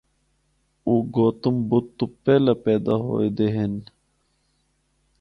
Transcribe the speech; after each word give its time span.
او 0.85 0.93
گوتم 1.13 1.55
بدھ 1.69 1.89
تو 1.97 2.05
پہلا 2.23 2.53
پیدا 2.65 2.93
ہویے 3.03 3.29
دے 3.37 3.47
ہن۔ 3.55 3.73